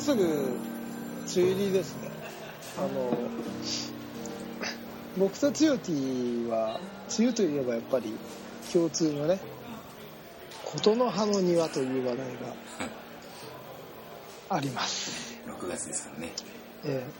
[0.00, 0.32] すぐ梅
[1.36, 2.10] 雨入りですね。
[2.78, 2.88] あの
[5.18, 6.80] 僕とつよティは
[7.18, 8.14] 梅雨といえばやっぱり
[8.72, 9.38] 共通のね
[10.64, 12.32] 琴の葉の庭という話題が
[14.56, 16.32] あります、6月ですからね。
[16.84, 17.10] ええ。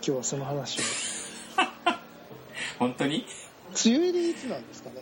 [0.00, 0.82] 今日はその話を。
[2.78, 3.26] 本当に？
[3.84, 4.96] 梅雨入りいつなんですかね。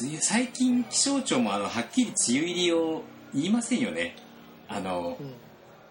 [0.00, 3.02] 梅雨、最近気象庁もあの、はっきり梅雨入りを
[3.34, 4.16] 言いませんよね。
[4.68, 5.32] あのう、ん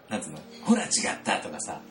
[0.09, 0.89] なんつうの、ほら違っ
[1.23, 1.81] たとかさ、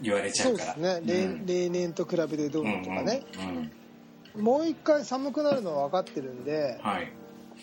[0.00, 0.74] 言われちゃそううから。
[0.74, 7.12] ですね、例うん例年と比べてどうのとかね、うんもう一回寒くなるのは分かってるんではい。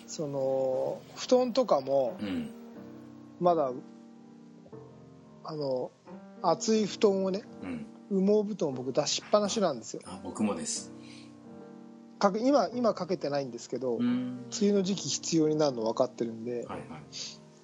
[0.06, 2.48] その布団とかもうん。
[3.40, 3.72] まだ
[5.44, 5.90] あの
[6.42, 7.86] 厚い布団をねうん。
[8.26, 10.92] 羽毛布団を僕出しっぱなしなんですよあ、僕もです。
[12.20, 14.38] かけ今今かけてないんですけど、梅うん。
[14.62, 17.02] 雨の時期必要になるの分かってるんで、はいはい。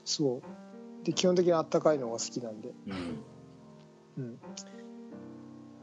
[0.04, 0.42] そう
[1.06, 3.22] で基本的にあったかいのが好きなんで、うん。
[4.18, 4.38] うん、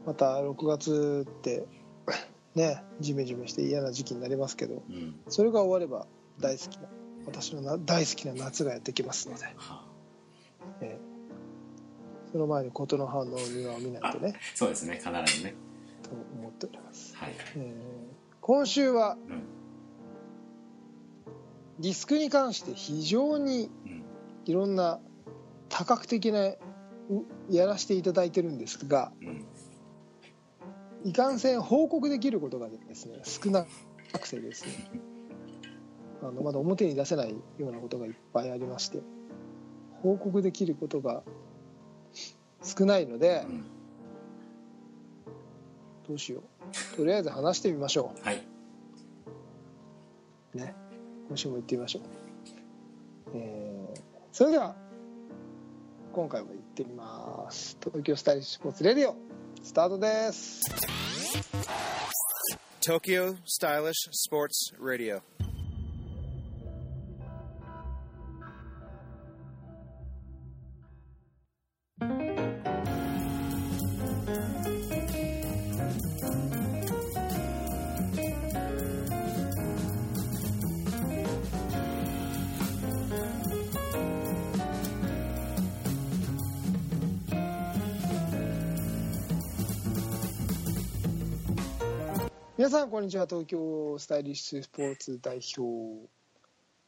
[0.04, 1.66] また6月って
[2.54, 5.18] ねジメジメして嫌な時期になりますけどうん。
[5.28, 6.06] それが終われば
[6.40, 6.88] 大好きな
[7.26, 9.86] 私のな大好きな夏がやってきますので、は
[10.82, 11.14] ええ
[12.32, 15.06] その前に琴の葉の庭を見ないとねそうですね、必
[15.38, 15.54] ずね。
[16.02, 17.30] と思っております、はい。
[17.30, 19.42] ええ今週はうん。
[21.80, 24.04] ディスクに関して非常にうん。
[24.44, 25.00] いろんな
[25.76, 26.56] 多角的なう
[27.50, 29.44] やらせていただいてるんですがうん。
[31.04, 33.66] いかんせん報告できることがですね少な
[34.12, 34.90] くてですね
[36.22, 39.02] あのまだ表に出せないようなことがいっぱいありまして
[40.00, 41.24] 報告できることが
[42.62, 43.64] 少ないのでうん。
[46.06, 46.44] どうしよ
[46.92, 48.46] うとりあえず話してみましょはい。
[50.54, 50.72] うね
[51.26, 52.02] 今週も行ってみましょう、
[53.34, 53.74] えー
[54.34, 54.74] それでは
[56.14, 59.16] 今回も行ってみます東京スタイリッシュスポーツレディオ
[59.64, 60.62] スタートです
[62.80, 63.94] Tokyo Stylish
[64.30, 65.22] Sports Radio.
[92.84, 96.06] さんこんにちは東京スタイリッシュスポーツ代表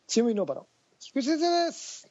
[0.06, 0.66] チームイノーバの
[1.00, 2.06] 菊池先生です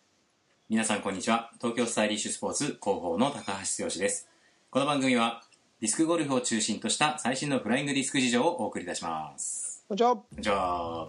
[0.68, 1.52] 皆さんこんにちは。
[1.62, 4.28] 東京スタイリッシュスポーツ広報の高橋剛です。
[4.72, 5.44] この番組は
[5.82, 9.86] ディスクゴルフを中心とした最新のフライングディスク事情をお送りいたします。
[9.88, 11.08] こんにちはじゃあ、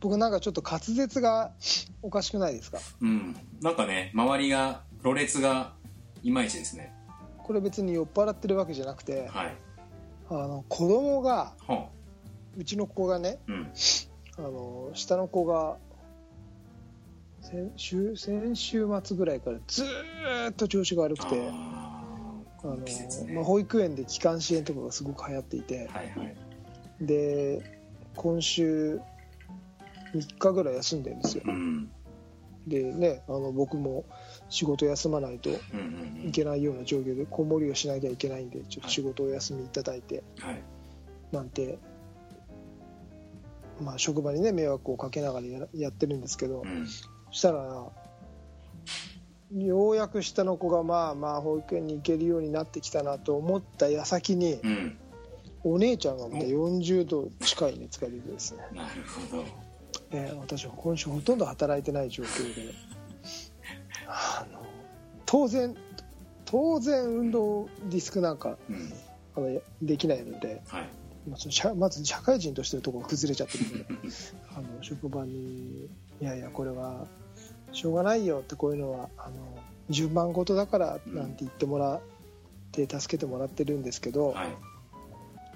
[0.00, 1.52] 僕なんかちょっと滑舌が
[2.02, 2.80] おかしくないですか？
[3.00, 3.34] うん。
[3.62, 5.72] なんかね、周りが、ろれつが
[6.22, 6.92] いまいちですね。
[7.38, 9.56] これ別に酔っ払ってるわけじゃなくてはい。
[10.28, 11.88] あの子供がほ
[12.56, 13.52] うちの子がねう。
[13.52, 13.72] うん。
[14.38, 15.76] あの下の子が
[17.42, 22.02] 先週先週末ぐらいからずーっと調子が悪くてあ
[22.62, 26.36] あのねまあ、保育園で気管支炎とかがすごく流行っていてはいはい。
[27.00, 27.80] で
[28.16, 29.00] 今週
[30.14, 31.90] 3日ぐらい休んでるんですようん。
[32.66, 34.04] でねあの僕も
[34.50, 35.50] 仕事休まないと。
[36.22, 40.62] いけないような状況で子守りをしなきゃいけないんでちょっと仕事をお休みいただいてはい。
[41.32, 41.78] なんて、
[43.80, 46.86] まあ、職場にね迷惑をかけながらややってるんですけど、うん。
[46.86, 47.02] そ
[47.32, 47.86] したら
[49.52, 54.98] ようやく下の子がまあまあ保育園に行けるようになってきたなと思った矢先にうん。
[55.62, 59.44] お姉ちゃんがまた40度近い熱が出てですね、なるほど。
[60.10, 62.72] えー私は今週ほとんど働いてない状況で
[64.06, 64.64] あの
[65.26, 65.76] 当然
[66.46, 68.92] 当然運動ディスクなんかうん。
[69.36, 70.88] あのできないのではい。
[71.28, 73.86] まあまず社会人としてのところが崩れちゃってるので
[74.56, 75.88] あの職場に
[76.20, 77.06] 「いやいやこれは
[77.72, 79.58] しょうがないよ」ってこういうのはあの
[79.90, 82.00] 順番事だからなんて言ってもらっ
[82.72, 84.48] て助けてもらってるんですけど、はい。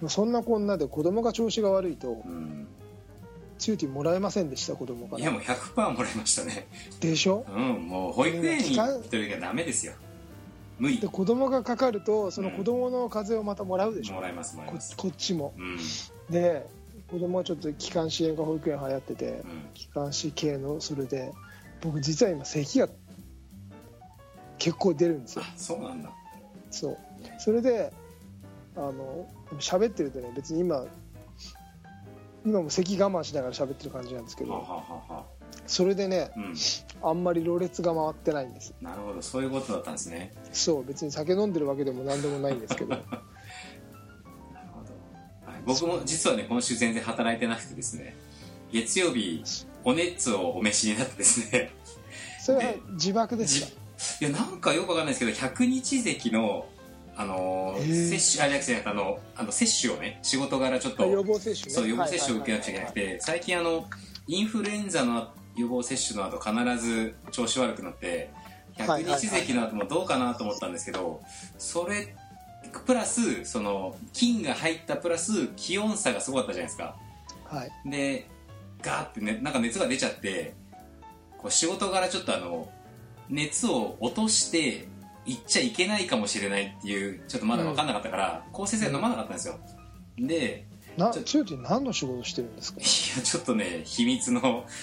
[0.00, 2.66] まあそんなこんなで子供が調子が悪いとうん。
[3.56, 6.66] チューティーもらえませんでした子供からいやもう100%もらいましたね。
[7.00, 7.46] でしょ？
[7.48, 7.86] うん。
[7.88, 9.92] もう保育園に行ってる時はダメですよ。
[10.78, 11.08] 無理で。
[11.08, 14.96] 子供がかかるとその子供の風邪をまたもらうでしょ、もらいます、もらいこます。
[14.96, 15.78] こっちもうん。
[16.30, 16.66] で
[17.10, 19.68] 子供はちょっと気管支炎が保育園流行ってて、うん。
[19.74, 21.32] 気管支系のそれで
[21.80, 22.88] 僕実は今咳が
[24.58, 26.10] 結構出るんですよあ、そうなんだ。
[26.70, 26.98] そう
[27.38, 27.92] それで
[28.76, 29.26] あの
[29.58, 30.84] 喋ってるとね別に今
[32.44, 35.24] 今も咳我慢しながら喋ってる感じなんですけどはははは。
[35.66, 36.54] それでねうん。
[37.02, 38.72] あんまりろれつが回ってないんです。
[38.80, 39.20] なるほど。
[39.20, 40.32] そういうことだったんですね。
[40.52, 42.90] そう別に酒飲んでるわけでも何でもないんですけど。
[42.96, 43.02] なる
[44.72, 44.82] ほ
[45.44, 48.16] ど、はい、僕も実はね今週全然働いてなくてですね。
[48.72, 49.44] 月曜日
[49.84, 51.70] お熱をお召しになってですね。
[52.40, 53.68] それは自爆ですか？
[54.20, 56.66] いやなんかよくわかんないですけど百日咳の
[57.16, 61.72] あの接種あじゃなくてあのあの接種をね仕事柄ちょっとあ予防接種ね。
[61.72, 63.84] そう予防接種を受けなくちゃいけなくて最近あの
[64.26, 68.30] インフルエンザの予防接種の後必ず調子悪くなって
[68.76, 71.20] 百日咳の後もどうかなと思ったんですけど
[71.58, 72.14] それ
[72.86, 76.96] プラスその菌が入ったプラス気温差がすごかったじゃないですか。
[77.44, 77.90] はい。
[77.90, 78.28] で
[78.82, 80.54] ガーって、ね、なんか熱が出ちゃって
[81.38, 82.68] こう仕事柄ちょっとあの
[83.28, 84.88] 熱を落として
[85.24, 89.58] 行っちゃいけないかもしれないっていうちょっとまだ分かんなかったから、抗生剤飲まなかったんですよ。
[90.18, 92.80] でなちょつよち何の仕事してるんですか？
[92.80, 92.82] い
[93.18, 94.64] やちょっとね秘密の。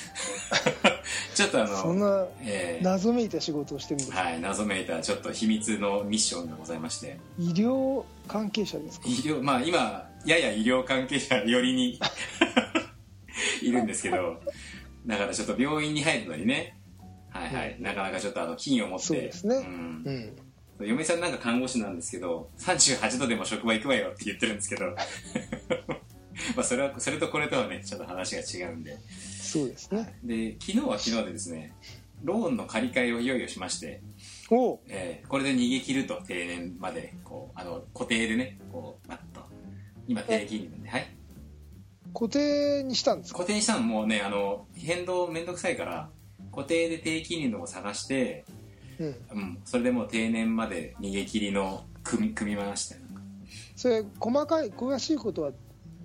[1.35, 7.17] ちょっとあの、そんなえー謎めいた仕事をしてるんですか、はい、謎めいたちょっと秘密のミッションがございまして。
[7.39, 9.07] 医療関係者ですか？
[9.07, 11.99] 医療まあ今やや医療関係者寄りに
[13.61, 14.39] いるんですけど
[15.05, 16.77] だからちょっと病院に入るのにね。
[17.29, 19.05] はいはい、なかなかちょっとあの菌を持って。
[19.05, 19.55] そうですね。
[19.59, 20.03] ん。
[20.05, 20.87] うん。
[20.87, 24.95] 嫁さんなんか看護師なんですけど38度でも職場行くわよって言ってるんですけど
[26.55, 28.97] まあそれはそれとこれとはねちょっと話が違うんで。
[29.41, 30.17] そうですね。
[30.23, 31.73] で昨日は昨日でですね
[32.23, 34.01] ローンの借り換えをいよいよしまして
[34.49, 34.75] お。
[34.75, 39.41] うえーこれで逃げ切ると定年までこうあの固定でねこうバッと
[40.07, 41.07] 今定金利なんではい。
[42.13, 43.39] 固定にしたんですか？
[43.39, 46.09] 固定にしたのもうねあの変動めんどくさいから
[46.51, 48.43] 固定で低金利のを探して、
[48.99, 49.07] うん。
[49.07, 52.95] うん、それでもう定年まで逃げ切りの組み組み回して
[53.75, 55.51] それ細かい詳しいことは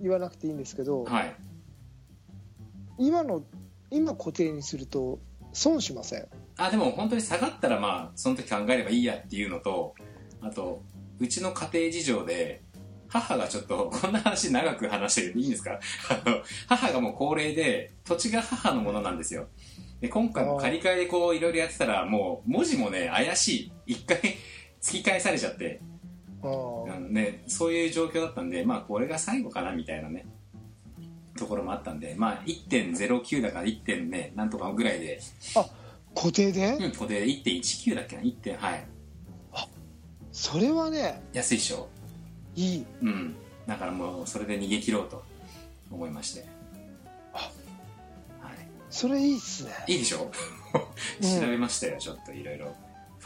[0.01, 1.35] 言わなくていいんですけど、はい。
[2.97, 3.43] 今の
[3.91, 5.19] 今固定にすると
[5.53, 6.27] 損しません？
[6.57, 9.93] あでも本当に下がったらまあその時考えればいいやっていうのと
[10.41, 10.81] あと
[11.19, 12.63] うちの家庭事情で
[13.07, 15.79] 母がちょっと こんな話長く話してるいいんですか？
[16.09, 19.47] あの母がもう高齢で土地が母のものなんですよ。
[20.01, 23.47] で今回も借り換えでこういろいろやってたらもう文字もね怪し
[23.87, 23.93] い。
[23.93, 24.17] 一回
[24.81, 25.79] 突き返されちゃって
[26.49, 30.25] あーあのね、そういう状況だったんで、まあ、これが最後かなみたいなね、
[31.37, 35.19] ところもあったんで、まあ、1.09だから1点ね、なんとかぐらいで、
[35.55, 35.65] あ
[36.15, 38.85] 固定で、うん、ここで1.19だっけな、1点、はい。
[40.31, 41.87] それはね安いでしょ。
[42.55, 43.35] いいうん。
[43.65, 45.23] だからもう、それで逃げ切ろうと
[45.91, 46.45] 思いまして。
[47.33, 47.37] あ
[48.39, 48.51] は
[48.91, 49.93] それいいっすねい。
[49.93, 50.31] いいでしょ？
[51.21, 52.75] う ん調べましたよ、ちょっといろいろ。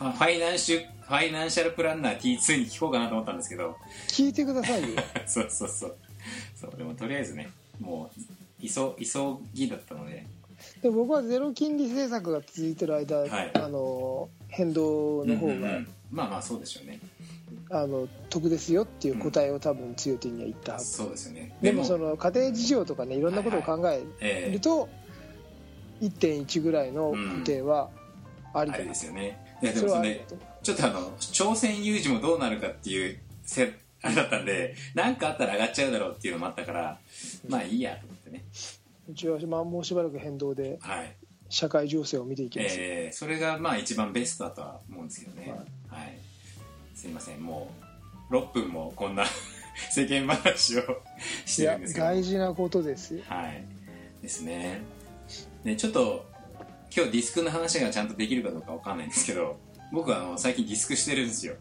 [0.09, 3.77] ファイナンシュ、ファイナンシャルプランナー T2 に聞こうかなと思ったんですけど、
[4.07, 5.01] 聞いてくださいよ。
[5.27, 5.95] そうそうそう。
[6.55, 7.49] そう、でもとりあえずね、
[7.79, 8.21] もう、
[8.61, 10.25] 急、急ぎだったので、
[10.81, 13.51] で僕はゼロ金利政策が続いてる間、はい。
[13.53, 15.87] あの変動の方が、うんうんうん。
[16.11, 16.99] まあまあそうでしょうね。
[17.69, 21.55] あの得ですよっていう答えを多分強手には言ったはず、そうですよね。
[21.61, 24.51] でもその家庭事情とかねいろんなことを考えええ。
[24.51, 24.89] ると、
[26.01, 27.89] 1.1ぐらいの固定は
[28.53, 30.25] ありだあれですよねいやでもそれ
[30.63, 36.99] ちょっとあの朝鮮有事もどうなるかっていうせあれだったんで 何かあったら上がっちゃうだろうっていうのもあったから
[37.47, 38.43] まあいいやと思ってね。
[39.09, 41.15] うちは、まあ、もうしばらく変動ではい。
[41.49, 45.51] 社会情勢を見ていきます、えーそれがまあ一番ベストだとは思うんですけどね。
[45.89, 46.17] ははい。
[46.95, 47.43] すいません。
[47.43, 47.69] も
[48.29, 49.25] う6分もこんな
[49.91, 51.01] 世間話を
[51.45, 52.05] してるんですけど。
[52.05, 53.23] 大事なことですよ。
[53.27, 53.65] はい。
[54.21, 54.81] ですね。
[55.65, 56.30] でちょっと
[56.93, 59.57] 今日ディスクの話がちゃんとできるかどうかわかんないんですけど
[59.91, 61.55] 僕はあの最近ディスクしてるんですよ。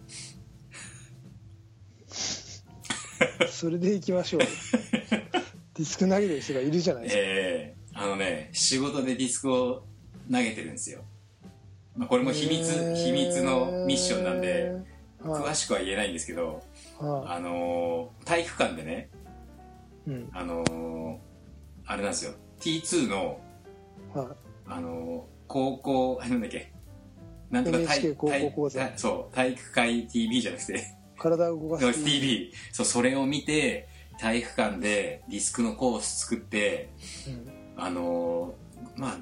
[3.49, 4.41] それでいきましょう。
[5.75, 9.83] ディスク投げてる人がいるじゃないですか、えーあのね仕事でディスクを
[10.31, 11.03] 投げてるんですよ、
[11.97, 12.95] まあ、これも秘密、へー。
[12.95, 14.73] 秘密のミッションなんで
[15.23, 15.43] はい。
[15.43, 16.63] 詳しくは言えないんですけど、
[16.99, 19.11] はあのー体育館でね
[20.07, 20.31] いうん。
[20.33, 21.19] あのー
[21.87, 22.35] あれなんですよ。
[22.61, 23.41] T2 の
[24.15, 24.37] は
[24.71, 26.73] あのー高校あなんだっけ？
[27.51, 30.75] なんとか体体そう体育会 TV じゃなくて。
[30.79, 30.79] い、
[31.19, 33.89] 体を動かす TV そうそれを見て
[34.21, 36.91] 体育館でディスクのコース作って
[37.27, 37.83] うん。
[37.83, 39.19] あのーまあ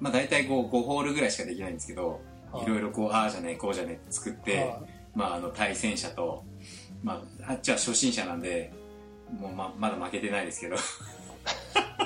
[0.00, 2.64] まあ大体こう5ホールぐらいしかできないんですけどはい。
[2.64, 4.80] いろいろこうああじゃねえこうじゃねえって作って、はい。
[5.14, 6.44] まあ、あの対戦者と、
[7.02, 8.72] まあ、あっちは初心者なんで
[9.38, 10.76] もうままだ負けてないですけど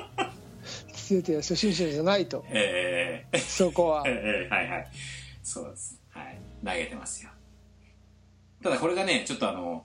[1.11, 4.89] 強手は初心者じゃないとえーそこはえーはいはい
[5.43, 7.31] そうですはい投げてますよ
[8.63, 9.85] ただこれがねちょっとあの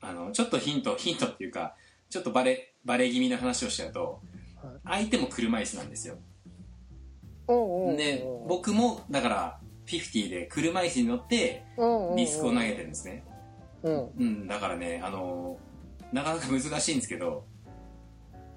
[0.00, 1.74] あのちょっとヒントヒントっていうか
[2.08, 4.20] ちょっとバレバレ気味な話をしちゃうと
[4.62, 6.16] はい相手も車椅子なんですよ
[7.96, 13.24] で僕もだから50で車椅子に乗っておうおうおうディスクを投げてるんですね
[14.18, 15.58] うんだからねあの
[16.12, 17.44] なかなか難しいんですけど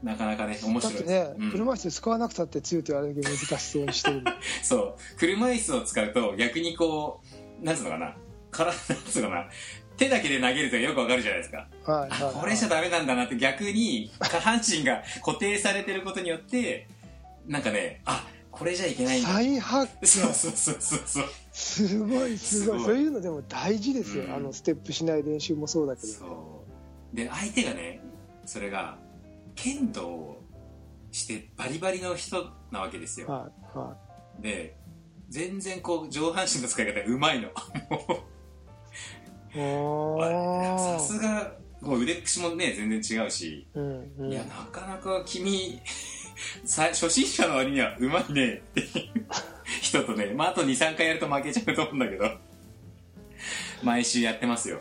[0.04, 1.52] なかなかね面白いだってね、うん。
[1.52, 4.24] 車椅子使わなくたって強いって言われるけど難しそうにしてる
[4.64, 4.96] そう。
[5.18, 7.22] 車椅子を使うと逆にこ
[7.62, 8.16] うなんつうのかな。
[8.50, 9.50] からなんつうのかな。
[9.98, 11.68] 手だけで投げるとよくわかるじゃないですか。
[11.86, 16.88] はいはい、はい、あこれじゃダメなんだなって逆に下半身が 固定されてることによって
[17.48, 19.30] なんかねあこれじゃいけないんだ。
[19.30, 20.08] 再発見。
[20.08, 21.30] そうそうそうそうそう。
[21.52, 22.78] すごいすごい。
[22.78, 22.84] すごい。
[22.84, 24.34] そういうのでも大事ですよ、うん。
[24.34, 26.08] あのステップしない練習もそうだけど。
[26.08, 26.66] そ
[27.14, 27.16] う。
[27.16, 28.02] で相手がね
[28.46, 28.98] それが
[29.56, 30.44] 剣道を
[31.12, 33.28] してバリバリの人なわけですよ。
[33.28, 33.98] はいは
[34.40, 34.78] で
[35.30, 37.50] 全然こう上半身の使い方うまいの。
[39.54, 44.32] さすがこう腕っぷしもね全然違うし、うんうん。
[44.32, 45.82] いやなかなか君
[46.66, 48.90] さ初心者の割にはうまいねっていう
[49.82, 52.52] 人とね、まあ、あと23回やると負けちゃうと思うんだけど。
[53.84, 54.80] 毎週やってますよ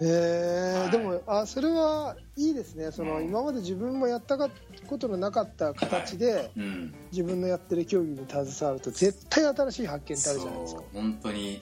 [0.00, 0.82] えー。
[0.82, 0.90] はい。
[0.90, 2.92] でもあそれはいいですね。
[2.92, 3.24] その、うん。
[3.26, 4.48] 今まで自分もやったか
[4.86, 6.94] ことのなかった形で、うん。
[7.12, 10.82] 自分のやってる競技に携わると絶対新しい発見ってあるじゃないですか。
[10.94, 11.60] 本当にい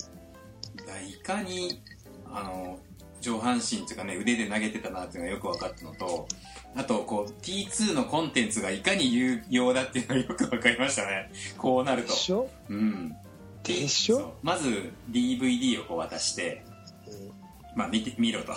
[1.22, 1.80] かに
[2.30, 2.78] あの
[3.20, 6.28] 上半身っていうかね腕で投げてたなっていうのがよく分かったのと
[6.76, 11.32] あとこう T2 のコンテンツがいかに有用だっていうのがよく分かりましたね。
[11.56, 12.08] こうなると。
[12.08, 12.48] でしょ？
[12.68, 13.16] うん。
[13.64, 14.34] でしょ？
[14.42, 16.65] まず DVD をこう渡して、
[17.76, 18.52] まあ、見て見ろと。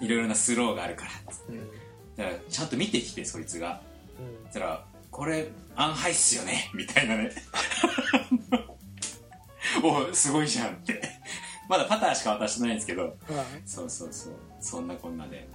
[0.00, 1.10] いろいろなスローがあるから。
[1.50, 1.58] うん。
[1.58, 1.70] うん
[2.16, 3.80] だからちゃんと見てきてそいつが。
[4.46, 7.30] そしたら「これアンハイっすよね」みたいなね。
[9.82, 11.00] おすごいじゃんって。
[11.68, 13.02] まだパターしか渡してないんですけど。
[13.02, 13.12] はい。
[13.64, 14.32] そうそうそう。
[14.60, 15.48] そんなこんなで。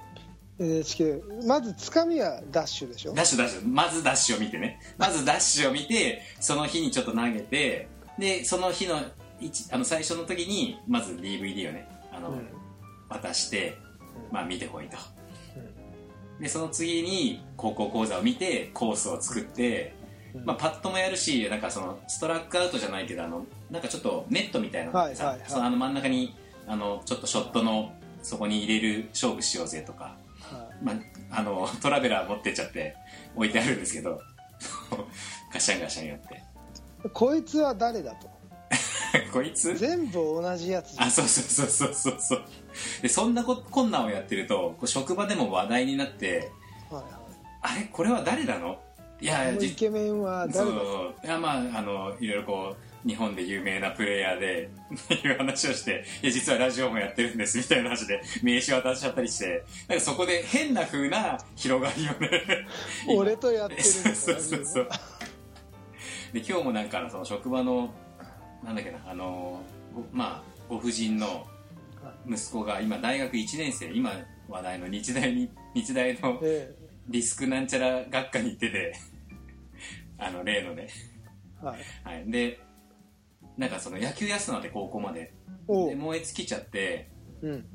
[0.59, 3.13] NHK まずつかみはダッシュでしょ？
[3.13, 3.67] ダッシュダッシュ。
[3.67, 4.79] まずダッシュを見てね。
[4.97, 7.87] まずダッシュを見てその日にちょっと投げて
[8.17, 8.99] でその日の
[9.39, 12.47] 一あの最初の時にまず DVD をねあの、うん
[13.09, 13.77] 渡して、
[14.29, 14.33] うん。
[14.33, 14.97] まあ見てこいと、
[16.39, 19.95] でその次に高校講座を見てコースを作って、
[20.33, 20.45] うん。
[20.45, 26.35] まあ、パッドもやるしなんかそのストラックアウトじゃないけどあのなんかちょっとネットみたいなのさはいそのあの真ん中に
[26.67, 30.95] あのちょっとショットのそこに入れる勝負しようぜとか、はまあ、
[31.39, 32.95] あのトラベラー持ってっちゃって
[33.35, 34.21] 置いてあるんですけど
[35.53, 36.43] ガシャンガシャンやって。
[37.05, 38.29] いこいつは誰だと
[39.33, 39.75] こいつ？
[39.77, 41.07] 全部同じやつじゃん。
[41.07, 42.43] あそうそうそうそうそうそう。
[43.01, 46.51] でそんなこ困難をやってるとこう職場でも話題になって
[46.89, 47.03] はい
[47.61, 47.89] あれ？
[47.91, 48.79] これは誰なの？
[49.19, 51.25] いやイじケメンは誰そう。
[51.25, 62.67] いやまああのいろいろこう日本で有名なプレイヤーでって いう話をしていや実はラジオもやってるんですみたいな話で名刺渡しちゃったりしてなんかそこで変な風な広がりをね
[63.07, 64.89] 俺とやってるんそうです そうそうそう
[66.33, 67.89] で今日もなんかその職場の
[68.63, 69.61] なんだっけなあの
[69.93, 71.45] ごまあご婦人の
[72.27, 74.11] 息子が今大学1年生今
[74.47, 76.73] 話題の日大に日大のえ
[77.07, 78.93] リスクなんちゃら学科に行ってて
[80.17, 80.87] あの例のね、
[81.61, 81.79] えはい。
[82.03, 82.59] はい、で
[83.57, 85.33] なんかその野球やすので高校まで。
[85.67, 87.09] で燃え尽きちゃって
[87.41, 87.65] うん。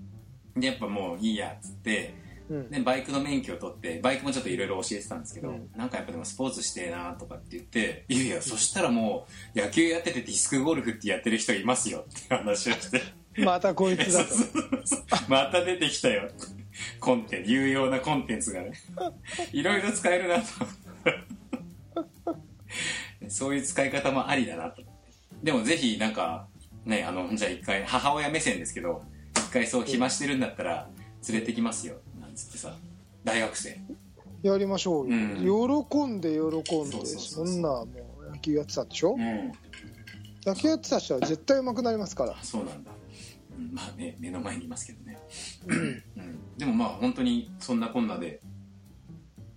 [0.56, 2.21] でやっぱもういいやっつってうん
[2.70, 5.70] でバイクの免許を取ってバイクもちょっといろいろ教えてたんですけど、うん。
[5.76, 13.02] なんかやっぱでもスポーツしてえなとかって言っていやいやそしたらもう野球やっててディスクゴルフってやってる人いますよって話をして。
[13.38, 14.30] またこいつだと。
[15.28, 16.28] また出てきたよ
[17.00, 18.72] コンテンツ有用なコンテンツがね。
[19.52, 20.44] いろいろ使えるなと。
[23.28, 24.82] そういう使い方もありだなと。
[25.42, 26.46] でもぜひなんか
[26.84, 29.02] ねあのじゃあ一回母親目線ですけど
[29.34, 30.88] 一回そう暇してるんだったら
[31.28, 31.96] 連れてきますよ
[32.32, 32.74] なんつってさ
[33.24, 33.78] 大学生。
[34.42, 35.78] やりましょうよ、うん。
[35.88, 37.86] 喜んで喜んでそんなも
[38.26, 39.52] う野球やってたんでしょ、うん。
[40.44, 42.34] 野球やってた人は絶対上手くなりますから。
[42.42, 45.18] そうなんだ、うんまあね目の前にいますけどね、
[45.66, 46.02] うん、
[46.56, 48.40] でもまあ本当にそんなこんなで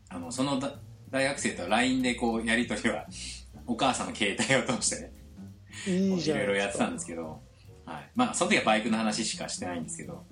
[0.10, 0.74] あのそのだ
[1.10, 3.06] 大学生と LINE でこうやり取りは
[3.66, 5.12] お母さんの携帯を通してね。
[5.88, 7.42] いいいろやってたんですけど、
[7.86, 10.24] はい、まあその時はバイクの話しかしてないんですけどはい。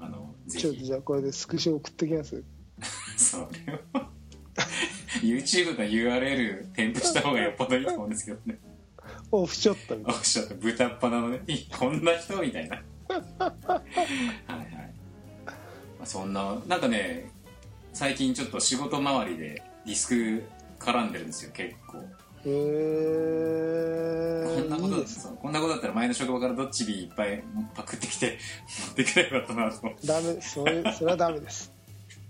[0.00, 2.42] あのぜちょっとひじゃあこれでスクショ送ってきます？
[3.16, 3.48] それを
[5.22, 8.58] YouTube の URL 添付した方がよっぽどいいと思うんですけどね。
[9.30, 12.76] オフショットみたいおっしゃった豚っ鼻のねいこんな人みたいな。
[12.76, 12.82] は
[13.14, 14.68] いはい、
[15.46, 17.30] まあ、そんななんかね
[17.92, 20.44] 最近ちょっと仕事周りでディスク
[20.78, 22.04] 絡んでるんですよ結構
[22.50, 27.42] えこんなこといいですそうこんなことだったら前の職場からどっちビーいっぱい
[27.74, 28.38] パクってきて
[28.86, 30.06] 持ってくればよかったなと。
[30.06, 31.72] ダメそれそれはダメです。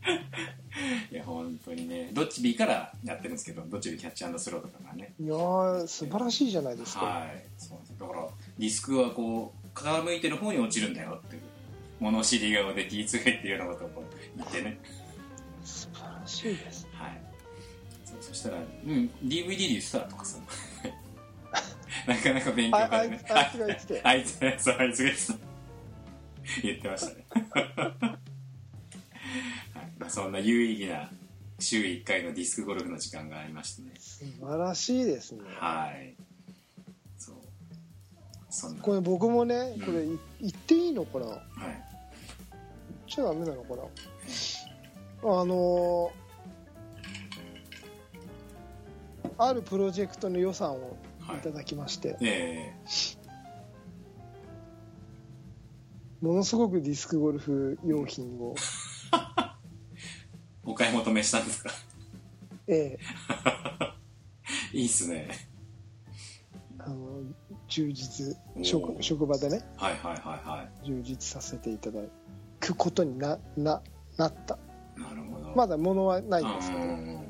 [1.11, 2.11] いや本当にね。
[2.13, 5.15] どっち B からやってるんですけどどっちでキャッチスローとかがね。
[5.21, 7.45] いやー素晴らしいじゃないですか、はい。
[7.59, 11.43] そうだからディスクはこう傾いてる方に落ちるんだよっていう
[12.01, 14.05] 物知り顔で気ぃつけっていうようなことを
[14.37, 14.79] 言ってね。
[15.65, 16.88] 素晴らしいです
[18.39, 20.39] したら「うん DVD で言ってた」とかさ。
[22.07, 23.25] なかなか勉強ああい会ね。
[23.27, 24.59] つあいつが言っててあいつが言
[24.93, 25.35] ってた。
[26.63, 27.27] 言ってましたね。
[27.51, 27.61] は
[29.83, 29.87] い。
[29.99, 31.11] まあ、そんな有意義な
[31.59, 33.93] 週1回のディスクゴルフの時間がありましてね。
[33.99, 35.41] 素晴らしいですね。
[35.59, 36.15] はい。
[37.19, 37.37] そう。
[38.49, 38.83] そんな。
[38.83, 39.81] これ僕もねうん。
[39.83, 41.05] これい言っていいの？
[41.05, 41.85] かな言っはい
[43.11, 43.65] ちゃダメなの？
[43.65, 43.87] かなあ
[45.45, 46.11] のー
[49.39, 50.97] あるプロジェクトの予算を
[51.39, 51.41] い。
[51.43, 52.73] ただきまして、え
[56.21, 59.51] ものすごくディスクゴルフ用品を、ー
[60.65, 61.71] お買い求めしたんですか？
[62.67, 62.99] ええ。
[64.77, 65.29] いいっすね。
[66.79, 67.23] あの
[67.69, 69.63] 充実職職場でね。
[69.77, 72.01] はいはいはいは充実させていただ
[72.61, 73.83] くことになな
[74.17, 74.59] なった。
[74.97, 75.55] いなるほど。
[75.55, 76.83] まだ物はないんですけど。
[76.83, 77.28] うんうんうん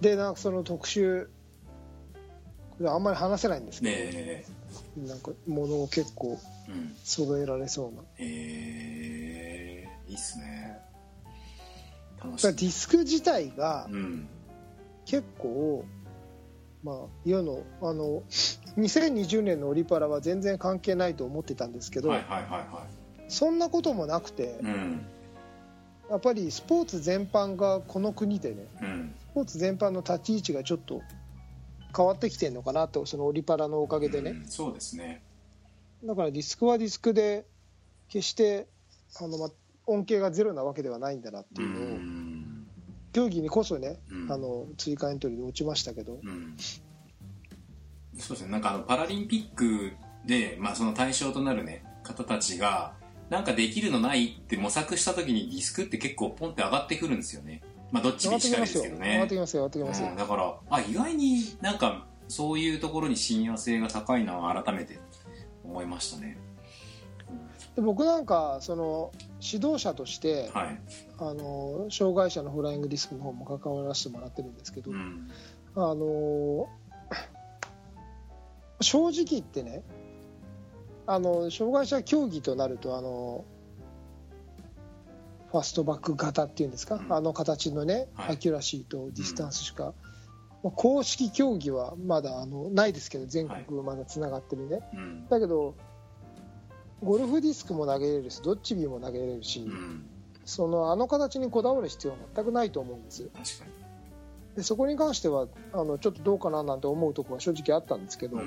[0.00, 1.30] でなんかその特集
[2.78, 4.44] これあんまり話せないんですけど、ねえ。
[5.06, 6.38] なんか物を結構
[6.68, 6.94] うん。
[7.04, 8.02] 揃えられそうな。
[8.18, 9.86] え。
[10.06, 10.78] ー、いいっすね。
[12.24, 14.28] 楽しディスク自体がうん。
[15.04, 15.84] 結構
[16.82, 18.22] まあ世のあの
[18.78, 22.86] 2020年のオリパラは全然関係ないと思ってたんですけど、はいはいはいは
[23.28, 25.06] そんなこともなくていうん。
[26.08, 29.14] やっぱりスポーツ全般がこの国でねうん。
[29.18, 31.00] スポーツ全般の立ち位置がちょっと
[31.96, 35.22] 変わってきてるのかなとそのオリパラのおかげでね、うんそうですね。
[36.04, 37.46] だからディスクはディスクで
[38.10, 38.66] 決して
[39.18, 39.48] あの、ま、
[39.86, 42.66] 恩恵がゼロなわけではないんだなってういうのを、ん。
[43.14, 44.30] 競技にこそね、うん。
[44.30, 46.54] あの追加エントリーで落ちましたけど、うん。
[48.18, 48.52] そうですね。
[48.52, 49.92] なんかあのパラリンピック
[50.26, 52.92] で、まあ、その対象となるね方たちが
[53.30, 58.82] なんかできるのないって模索した時にディスクって結構ポンって上がってくるんですよねまあどっちにしかりってきますよ。
[58.82, 59.62] ですけどね上がってきますよ。
[59.62, 64.98] 上がってきますよ、うん、だからあ意外になんかそういうところに信用性が高いな改めて
[65.64, 66.38] 思いましたね、
[67.76, 70.80] で僕なんかその指導者として、はい、
[71.18, 75.30] あの障害者のフライングディスクの方も関わらせてもらってるんですけど、うん。
[75.76, 76.68] あの
[78.80, 79.82] 正直言ってね
[81.06, 83.44] あの障害者競技となるとあの
[85.50, 87.12] ファストバック型っていうんですか、うん。
[87.12, 88.34] あの形のね、はい。
[88.34, 89.94] アキュラシーとディスタンスしか、
[90.62, 95.28] まあ公式競技はまだあのないですけど全国まだつながってるね、うん。
[95.28, 95.74] だけど
[97.02, 100.06] ゴルフディスクも投げれるしドッジビーも投げれるし、うん。
[100.44, 103.28] そのあの形にこだわる必要は全くないと思うんです。
[104.56, 108.38] でそこに関してはあのちょっとどうかななんて思うところは正直あったんですけど、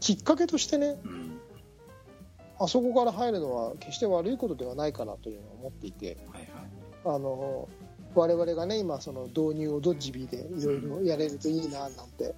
[0.00, 1.33] きっかけとしてねうん
[2.58, 6.48] あそこから入るのは決して悪いことではないかなというのを思っていてはいはい。
[7.06, 7.68] あの
[8.14, 12.34] 我々がね今その導入をドッジビーでいろいろやれるといいななんて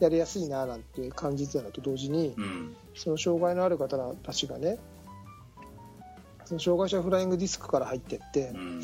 [0.00, 2.76] やりやすいななんて感じてたのと同時にうん。
[2.96, 4.78] その障害のある方たちがね
[6.44, 8.82] その障害者フライングディスクから入ってってうん。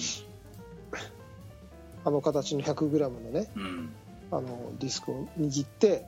[2.05, 3.91] あの形の 100g のねうん。
[4.31, 6.05] あのディスクを握って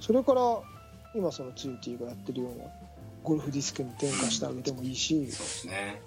[0.00, 0.60] それから
[1.14, 2.64] 今そのツーティーがやってるような
[3.22, 6.02] ゴルフディスクに転化してあげてもいいし、そうですね。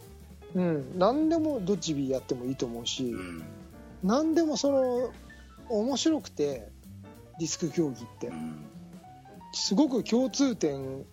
[0.56, 3.44] うん、何でもドッジビーやってもいいと思うし、うん。
[4.04, 5.12] 何でもその
[5.70, 6.70] 面白くて
[7.40, 8.28] ディスク競技って。
[8.28, 8.66] うん。
[9.54, 11.06] すごく共通点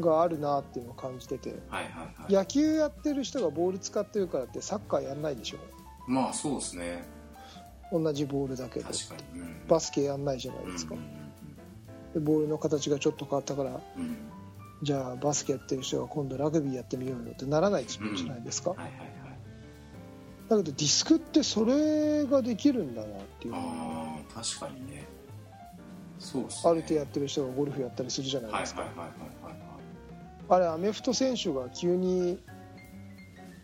[0.00, 1.54] があるなっていうのを感じてて。
[1.68, 2.32] はいはいはい。
[2.32, 5.58] 野球やってる人がボール使ってるからってサッカーやんないでしょ。
[6.06, 7.04] まあそうですね。
[7.92, 8.88] 同じボールだけど。
[8.88, 9.52] うん。
[9.68, 10.94] バスケやんないじゃないですか、
[12.14, 14.16] でボールの形がちょっと変わったからうんうんうん
[14.82, 19.12] じゃあバスケやってる人が今度ラグビーやってみようよってならないじゃないですか、はいはいはい
[20.48, 23.54] だけどディスクってそれができるんだなっていう。
[23.54, 25.06] ああ確かにね。
[26.18, 26.70] そうですね。
[26.70, 28.84] ある程度やってる人がゴルフやったりするじゃないはいですか、
[30.50, 32.38] あれアメフト選手が急に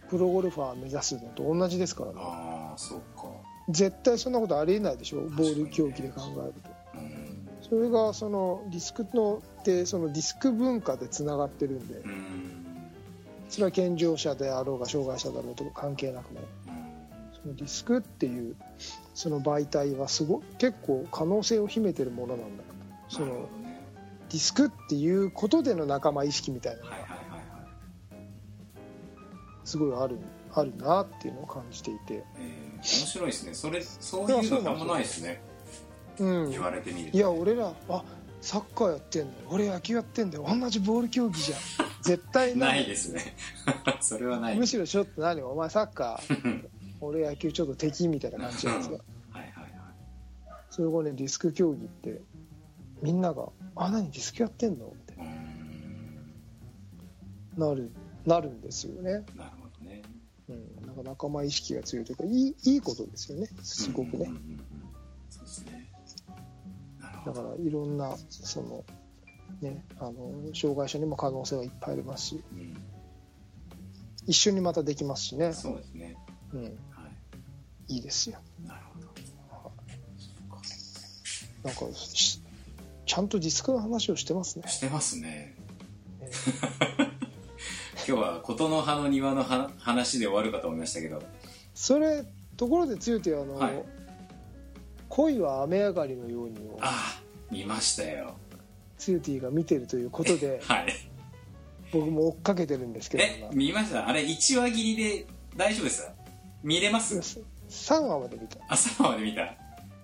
[0.09, 2.21] プロゴルファー目指すのと同じですからね。
[2.23, 3.25] ああそうか。
[3.69, 5.21] 絶対そんなことありえないでしょ？
[5.23, 6.71] ねール競技で考えると。
[6.95, 7.49] うん。
[7.61, 12.67] それがそのディスクのってそのディスク文化でつながってるんでうん。
[13.51, 16.41] それは健常者であろうが障害者だろうとか関係なくね。
[16.67, 17.41] うん。
[17.43, 18.57] そのディスクっていう
[19.15, 22.65] その媒体はすご結構可能性を秘めてるものなんだ
[23.09, 23.49] その
[24.29, 26.97] ディスクっていうことでの仲間意識みたいなのが
[29.65, 30.19] すごいある
[30.55, 33.55] あるなっていうのを感じていて、えー面白いですね。
[33.55, 35.41] それそういうのあんまないですね。
[36.21, 37.17] うん、言われてみると。
[37.17, 38.05] いや俺らあ
[38.41, 40.47] サッカーやってんの俺野球やってんだよ。
[40.49, 41.59] 同じボール競技じゃん。
[42.03, 42.77] 絶対な。
[42.77, 43.35] いですね。
[44.01, 44.57] それはない。
[44.57, 46.69] むしろちょっと何お前サッカー
[47.01, 49.03] 俺野球ちょっと敵みたいな感じなんですがは
[49.41, 49.73] いはいはい。
[50.71, 52.21] それ後ねディスク競技って
[53.03, 55.15] みんなが「あ何ディスクやってんの?」って。
[57.57, 57.91] なる
[58.25, 60.03] なるんですよね、なるほどね。
[60.49, 63.49] うん、なんか仲間意識が強いというかいいいいことですよね。
[63.63, 64.27] すごくね。
[64.27, 64.68] うんうんうん
[67.27, 68.85] だからいろんなその
[69.61, 72.77] ねあの障害者にも可能性はいっぱいありますしうん
[74.29, 76.15] 一緒にまたできますしね、そうですね。
[76.53, 76.69] うん、は
[77.89, 77.95] い。
[77.95, 78.39] いいですよ。
[78.63, 79.09] なるほど。
[81.65, 82.43] なんかし
[83.07, 84.69] ちゃんとディスクの話をしてますね。
[84.69, 85.57] してますね。
[86.21, 86.31] え
[88.07, 91.23] 今日は琴の葉の庭のは話で終わるかと思いましたけど。
[91.75, 92.23] それ
[92.59, 93.83] ところでついてあの、はい
[95.19, 98.37] 恋は雨上がりのようにをああ見ましたよ。
[98.99, 100.87] ツーティーが見てるということで はい。
[101.93, 103.25] 僕も追っかけてるんですけど。
[103.25, 104.07] え見ました？
[104.09, 105.27] あれ1話切りで
[105.57, 106.09] 大丈夫です？
[106.63, 107.19] 見れます
[107.69, 108.59] ？3話まで見た。
[108.69, 109.55] 朝まで見た。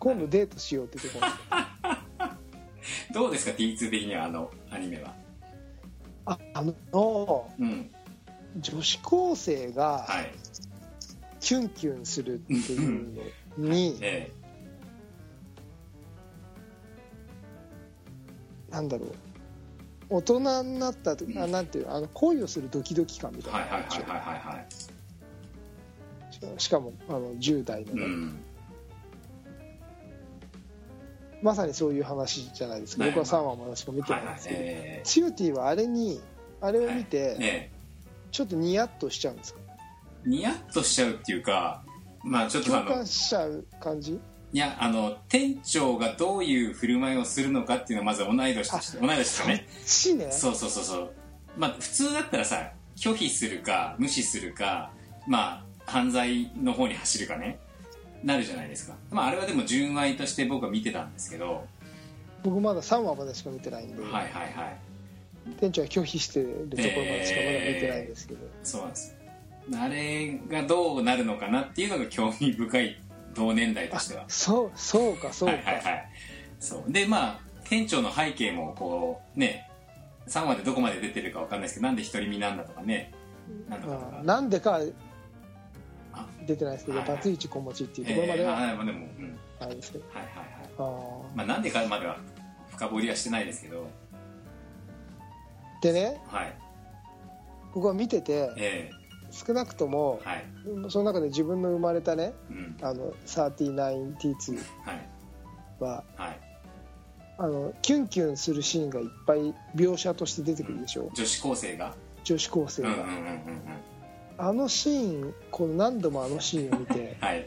[0.01, 1.29] 今度デートしようってところ
[3.15, 5.15] どうですか？T2 的にはあのアニメは。
[6.27, 6.75] ああの
[7.61, 7.89] うん。
[8.59, 10.33] 女子高生がはい。
[11.39, 13.15] キュンキュンするっていう
[13.59, 14.33] のに え
[18.75, 19.09] なんだろう。
[20.11, 23.59] 大人になった時あなんていうのあの恋をするドキドキ感みえたいな。
[23.61, 24.65] はいはいはいはいはいは
[26.57, 26.61] い。
[26.61, 28.45] しかもあの10代のね、うん。
[31.43, 36.21] まさにそういう話じゃないですか、はい僕は3話までしか見てははいないいんですけど、えシューティーはあれに
[36.61, 37.71] あれを見えて、え
[38.31, 39.61] ちょっとニヤッとしちゃうんですか？
[40.27, 41.83] えニヤッとしちゃうっていうか
[42.23, 44.19] まあちょっとあ共の感しちゃう感じ？
[44.55, 49.67] いやあの店長がどういう振る舞いをするのかっていうのはまず同い年として同い年ですかね。
[49.85, 50.31] しね。
[50.31, 51.11] そうそうそうそう。
[51.59, 54.93] まあ普通だったらさ拒否するか無視するか
[55.27, 57.59] まあ犯罪の方に走るかね。
[58.23, 58.95] なるじゃないですか。
[59.11, 61.67] まああれはでも純愛として僕は見てたんですけど。
[62.45, 64.79] 僕まだ3話までしか見てないんで、はいはいはい。
[65.59, 69.17] 店長は拒否してるところまでしかまだ見てないんですけど、そうなんです。
[69.77, 73.01] あれがどうなるのかなっていうのが興味深い
[73.35, 74.25] 同年代としては。
[74.29, 76.09] そうそうかそうか、はいはいはい。
[76.61, 76.93] そう。
[76.93, 79.71] でまあ店長の背景もこうね
[80.29, 83.13] 3話でどこまで出てるかわかんないですけどなんで独り身なんだとかね。
[83.69, 84.11] なんとかとか。
[84.19, 84.81] あーなんでか
[86.13, 86.27] あ？
[86.47, 90.47] 出てないですけど、バツイチ子持ちっていうところまでえーはまあまあでも、うん、あれですけど、はいはいはい。
[90.79, 91.37] あー。
[91.37, 92.19] まあなんでかまでは
[92.71, 93.87] 深掘りはしてないですけど。
[95.83, 96.21] でね。
[96.29, 96.57] はい。
[97.75, 98.91] 僕は見ててえ
[99.35, 100.45] 少なくともえはい。
[100.91, 102.77] その中で自分の生まれたねうん。
[102.81, 105.09] あの 39T2 はい。
[105.81, 106.41] ははい。
[107.37, 111.95] あのキュンキュンするシーンがいっぱい描写として出てくるでしょ、女子高生が。
[112.23, 113.41] 女子高生が、うんうんうんうんうん。
[114.39, 117.47] あのシーンこの何度もあのシーンを見て はい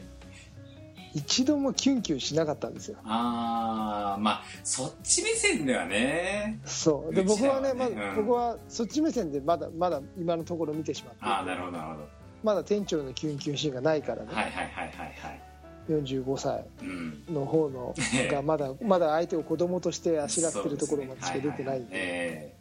[1.18, 2.98] 一度もキュンキュンしなかったんですよ。
[3.04, 6.60] ああまあそっち目線ではね。
[6.64, 7.14] そう。
[7.14, 7.96] で僕はねまうん。
[7.96, 11.20] だ僕はそっち目線でまだまだ今のところ見てしまって。
[11.22, 12.08] ああなるほどなるほど。
[12.44, 15.42] まだ店長のキュンキュンシーンがないからね、はいはいはいはいはい。
[15.90, 17.24] 45歳うん。
[17.34, 17.96] の方の
[18.30, 21.90] がまだ まだ相手を子供としてあしらってるところまでしか出てないんで。
[21.94, 22.54] え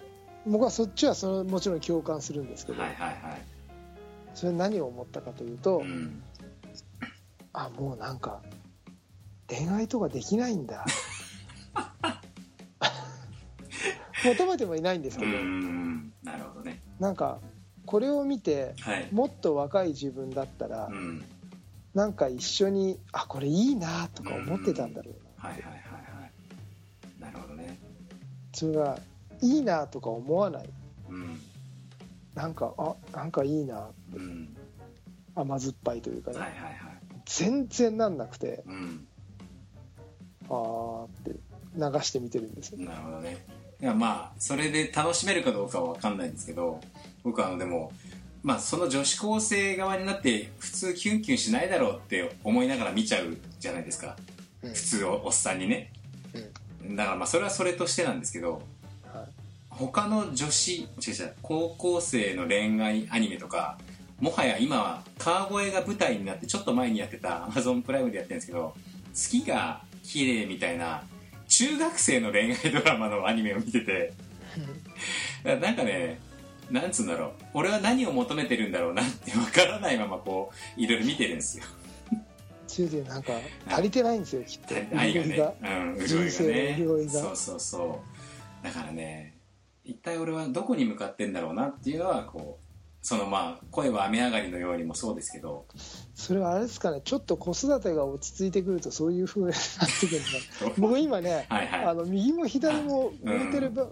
[0.47, 3.43] 僕はそっちはそのもちろん共感するんですけど、えはいはいはい。
[4.35, 6.23] それ何を思ったかというと、うん
[7.57, 8.43] あもうなんか
[9.49, 10.85] 恋愛とかできないんだ。
[14.25, 16.83] 求めてもいないんですうけど、んなるほどね。
[16.99, 17.39] なんか
[17.87, 19.09] これを見てはい。
[19.13, 21.25] もっと若い自分だったら、うん。
[21.95, 27.79] なんか一緒にあこれいいなとか思ってたんだろうな、はいはいはいはいなるほどね。
[28.53, 28.99] それが
[29.41, 30.69] いいなとか思わない。
[31.09, 31.41] うん。
[32.35, 34.55] なんかあなんかいいなうん。
[35.35, 36.96] 甘酸っぱいというかね、はいはいはい
[37.27, 39.07] 全然なんなくてうん。
[40.49, 41.33] あーって
[41.77, 42.79] 流して見てるんですよ。
[42.79, 43.45] なるほどね。
[43.83, 46.81] いやまあそれで楽しめるかどうかは分かんないんですけど
[47.23, 47.93] 僕はあのでも
[48.43, 54.17] まあその女子高生側になって普通キュンキュンしないだろうって思いながら見ちゃうじゃないですか。
[54.63, 54.73] うん。
[54.73, 55.93] 普通おおっさんにね。
[56.93, 58.63] だからまあそれはそれとしてなんですけど
[59.13, 59.27] はい。
[59.69, 63.77] 他の女子違う違う高校生の恋愛アニメとか
[64.21, 68.75] もはや今は川越が舞台になってちょっと前にやってた Amazon プライムでやってるんですけど
[69.13, 71.03] 月が綺麗みたいな
[71.49, 74.13] 中学生の恋愛ドラマのアニメを見てて
[75.45, 76.19] なんかね
[76.71, 77.31] なんつうんだろう。
[77.55, 81.65] 俺は何を求めてるんだろうなって分からないままこういろいろ見てるんですよ。
[82.67, 83.35] それでなんか
[83.69, 84.75] 足りてないんですよきっと。
[84.99, 85.55] 愛がね。
[85.97, 87.13] うん、潤い人が生ねいが。
[87.13, 88.03] そうそうそ
[88.63, 88.65] う。
[88.65, 89.37] だからね
[89.85, 92.66] 一体俺はどこに向かってんだろうなっていうのはこう
[93.07, 95.65] そのまあ声は雨上がりのようにもそうですけど。
[96.17, 99.57] それはあれですかねちょっと子育てが落ち着いてくるとそういうふうになっ
[100.01, 101.85] てくるんだ 僕今ね、はいはい。
[101.85, 103.89] あの右も左も向いてる分、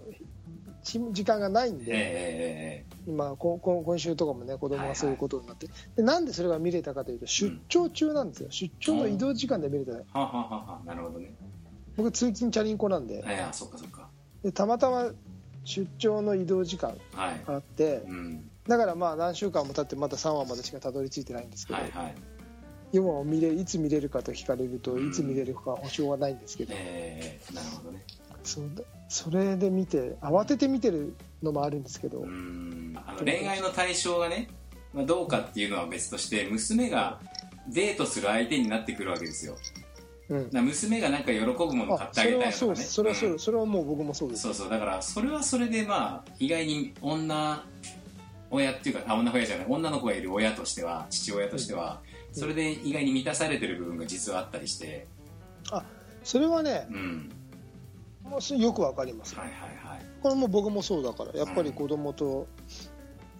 [0.83, 9.93] ち時間がないんで、え今ここ今週とかもね子供がそういうことになって、でなんでそれが見れたかというと出張中なんですよ、出張の移動時間で見れた。
[9.93, 11.33] えはあ、はあはなるほどね
[11.95, 14.09] 僕通勤チャリンコなんでいやそっかそっか
[14.43, 15.11] でたまたま
[15.63, 22.15] 出張の移動時間はいがあってうんだからまあ何週間も経ってまだ3話までしかたどり着いてないんですけど、はいはい。
[22.93, 25.09] 4話を見れいつ見れるかと聞かれるとうん。
[25.09, 28.03] いつ見れるか保証はないんですけど、ええなるほどね。
[28.43, 28.61] そ
[29.07, 32.25] それで見て慌てて見てるのもあるんですけど、
[33.23, 34.49] 恋愛の対象がね、
[34.93, 37.19] まあ、どうかっていうのは別として娘が
[37.67, 39.57] デートする相手になってくるわけですよ。
[40.29, 40.65] うん。
[40.65, 42.51] 娘がなんか喜ぶもの買ってあげたいとかね。
[42.51, 44.43] そうですそれはそううんそれはもう僕もそうです。
[44.43, 44.69] そうそう。
[44.69, 47.63] だからそれはそれでまあ意外に女
[48.51, 49.65] 親っていうかあ女親じゃない。
[49.67, 52.39] 女の子がいる親としては父親としては、うん。
[52.39, 55.07] それで意外に満たされてる部分が実はあったりして。
[56.23, 57.31] それはねうん。
[58.23, 59.35] もうそよくわかります。
[59.35, 59.53] はいはい
[59.87, 60.05] はい。
[60.21, 62.47] これも僕もそうだからやっぱり子供と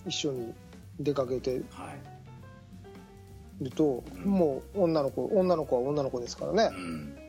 [0.06, 0.54] 一緒に
[1.00, 3.64] 出かけてはい。
[3.64, 4.32] ると、うん。
[4.32, 7.16] もう女の子女の子は女の子ですからね、うん。
[7.16, 7.20] で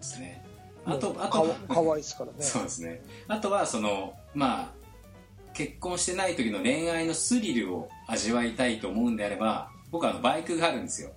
[0.00, 0.42] すね。
[0.84, 2.36] あとあとかわかわいいですからね。
[2.42, 3.02] そうですね。
[3.28, 4.81] あとはそのまあ
[5.54, 11.10] 結婚してない時の恋愛のスリルを味わいたいと思うんであれば僕はバイクがあるんですよ。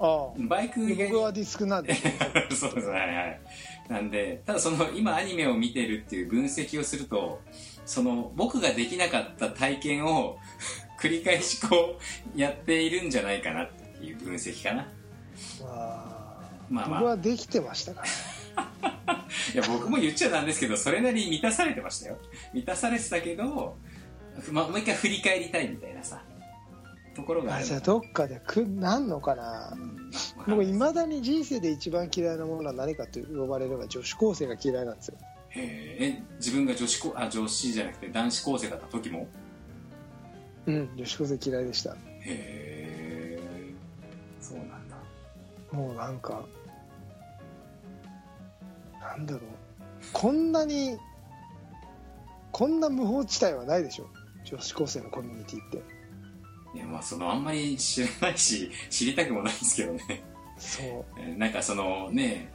[0.00, 1.94] あバイク僕はディスクなんで。
[2.54, 2.88] そうです。
[2.88, 3.40] はいはい。
[3.88, 7.40] なんでただその今アニメを見てるっていう分析をすると
[7.86, 10.38] その僕ができなかった体験を
[11.00, 11.98] 繰り返しこ
[12.36, 14.88] うやっているんじゃないかなっていう分析かな。
[15.60, 16.18] まあ。
[16.70, 17.00] まあまあ。
[17.00, 18.02] 僕はできてましたか
[18.82, 18.92] ら
[19.54, 22.18] いや僕も言っちゃなんですけどそれなりに満たされてましたよ。
[22.52, 23.76] 満たされてたけど、
[24.50, 26.22] まあ、もう一回振り返りたいみたいなさ
[27.14, 29.76] ところがあるあじゃあどっかでくなんのかな。
[29.76, 30.10] うん。
[30.46, 35.18] 僕いまだに人生で一番嫌いなものは何かと呼ばれれば女子高生が嫌いなんですよ。
[35.50, 35.60] へ
[36.00, 39.26] ええ自分が女子高あ女子じゃなくて男子高生だった時も？
[40.66, 41.92] うん女子高生嫌いでした。
[41.92, 43.40] へえ
[44.40, 44.96] そうなんだ。
[45.72, 46.44] もうなんか
[49.08, 49.42] なんだろう。
[50.12, 50.98] こんなに
[52.52, 54.06] こんな無法地帯はないでしょ。
[54.44, 55.82] 女子高生のコミュニティって。
[56.74, 60.22] いやまあそのあんまり知らないし 知りたくもないんですけどね。
[60.58, 61.04] そう。
[61.18, 62.52] えなんかそのね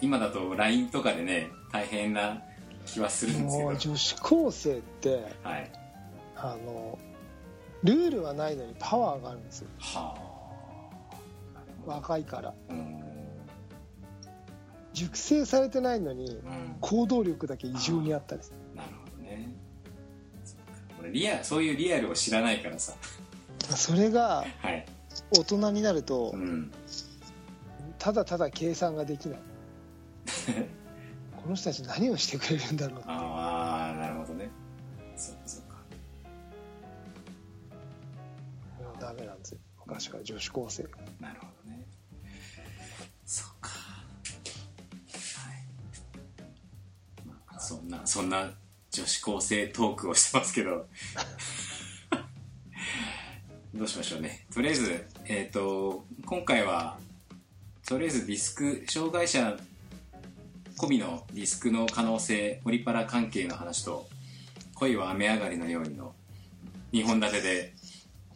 [0.00, 2.42] 今だと LINE とかでね大変な
[2.84, 3.74] 気はするんですけど。
[3.74, 5.70] 女子高生ってはい。
[6.36, 6.98] あの
[7.82, 9.68] ルールはないのにパワーがあるんですよ。
[9.78, 11.16] はあ。
[11.86, 12.54] 若いから。
[12.68, 13.07] うん
[14.98, 16.76] 熟成されてないのにうん。
[16.80, 18.56] 行動力だけ異常にあったりする。
[18.76, 19.54] なるほどね。
[21.00, 22.94] 俺リアそういうリアルを知らないからさ。
[23.76, 24.86] それがはい。
[25.30, 26.72] 大人になるとうん。
[27.98, 29.38] ただただ計算ができない。
[31.42, 32.98] この人たち何をしてくれるんだろう。
[32.98, 34.50] ってああなるほどね。
[35.16, 35.76] そっかそっか。
[39.00, 39.60] ダメなんですよ。
[39.86, 40.82] 昔から女子高生。
[41.20, 41.86] なるほどね
[47.88, 48.50] んなそんな
[48.90, 50.86] 女子高生トークをしてますけど。
[53.74, 54.46] どうしましょうね。
[54.52, 56.98] とりあえずえっ、と今回は
[57.86, 59.58] とりあえずディスク障害者
[60.78, 64.08] 込みのディスクの可能性オリパラ関係の話と
[64.74, 66.14] 恋は雨上がりのようにの
[66.92, 67.74] 2本立てで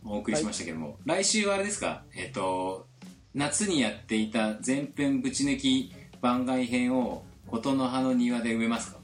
[0.04, 2.04] お送りしましたけども、来週はあれですか？
[2.14, 2.86] えっ、と
[3.34, 9.01] 夏にやっていた前編ぶち抜き番外編を琴の葉の庭で埋めますか？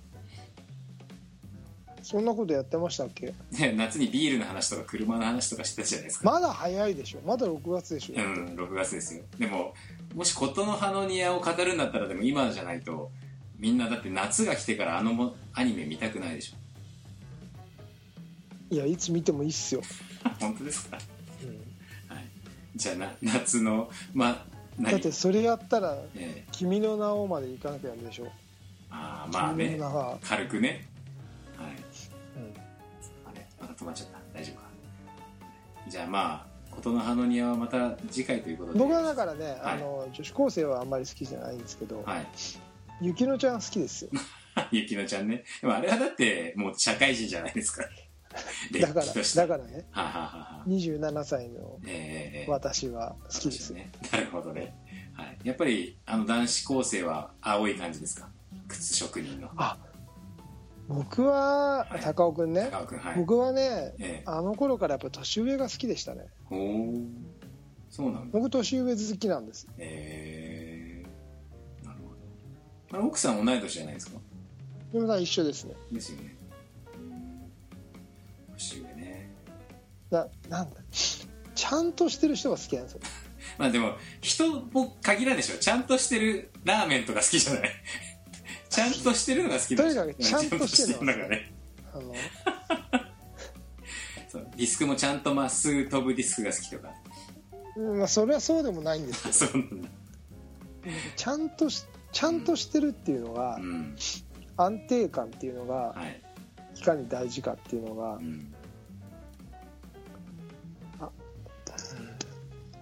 [2.11, 3.35] そんなことやってましたっけ？
[3.53, 6.31] ね夏にビールの話とか車の話とかしてたじゃないですか。
[6.31, 7.19] まだ早いでしょ。
[7.27, 9.25] まだ6月でしょ、うん6月ですよ。
[9.39, 9.75] でも
[10.15, 13.11] もし琴の葉の庭を語るんだったらでも今じゃないと
[13.59, 16.57] みんなだって夏が来てからあのもアニメ見たくないでしょ。
[18.75, 19.83] いやいつ見てもいいっすよ、
[20.41, 20.99] 本当ですか？
[21.43, 22.15] うん。
[22.15, 22.25] はい。
[22.75, 24.47] じゃあな夏のま
[24.79, 24.93] 何？
[24.93, 28.25] だってそれやったらえ「君の名を」まで行かなきゃダメでしょ。
[28.25, 28.29] ー
[28.91, 29.81] あーまあ君ね
[30.23, 30.89] 軽くね
[33.79, 34.19] 止まっちゃった。
[34.39, 34.69] 大丈夫か？
[35.89, 38.79] じゃあまあ琴の葉の庭はまた次回ということで。
[38.79, 39.59] 僕はだからね、はい。
[39.63, 42.27] あの女子高生はあんまり好きじゃないんですけど、はい。
[43.01, 44.11] ゆきのちゃん好きですよ。
[44.73, 45.45] ゆきのちゃんね。
[45.61, 47.83] でもあれはだってもう社会人じゃないですか。
[48.73, 49.87] れ だからだからね。
[49.91, 50.65] はあ、はあはあはあ。
[50.69, 51.81] 27歳の
[52.49, 53.71] 私は好きです。
[53.73, 53.91] ね。
[54.13, 54.75] なるほどね、
[55.15, 58.29] はい、やっぱりあの男子高生は青い感じですか？
[58.69, 59.51] 靴職人の。
[59.57, 59.79] あ
[60.89, 63.19] 僕ははい高尾君ねはい。
[63.19, 64.23] 僕はねええ。
[64.27, 66.27] あの頃からやっぱ年上が好きでしたね。
[67.91, 68.39] そうなんだ。
[68.39, 69.67] 僕年上好きなんです。
[69.79, 72.09] ええなるほ
[72.93, 72.99] ど。
[72.99, 74.19] あれ奥さん同い年じゃないですか。
[74.93, 75.75] 嫁さん一緒ですね。
[75.93, 76.37] ですよね。
[76.97, 77.51] うん。
[78.57, 79.31] 年上ね。
[80.11, 80.77] ななんだ。
[80.91, 83.01] ちゃんとしてる人が好きなんですよ。
[83.59, 85.59] まあでも人も限らんでしょ。
[85.59, 87.71] ちゃんとしてるラーメンとか好きじゃない？
[88.79, 91.07] ちゃんとしてるのが好きなんでしょとにかくちゃんとしてるの。
[91.07, 91.53] がね。
[91.93, 92.15] あの。
[94.31, 96.93] そうディスクもちゃんとまっすぐ飛ぶディスクが好きとか。
[97.77, 99.89] うんまあそれはそうでもないんですけあどそうなんだ。
[101.17, 103.97] ちゃんとしちゃんとしてるっていうのがうん。
[104.57, 106.23] 安定感っていうのがはい。
[106.77, 108.55] いかに大事かっていうのがうん。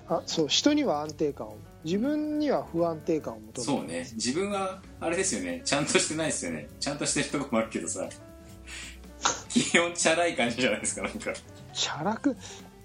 [0.09, 4.09] あそう人には安定感を自分には不安定感を求めるそうね。
[4.15, 5.63] 自分はあれですよね。
[5.65, 6.69] ちゃんとしてないですよね。
[6.81, 8.09] ちゃんとしてるとこもあるけどさ。
[9.49, 11.33] 基本チャラい感じじゃないですかなんか。
[11.73, 12.37] チャラく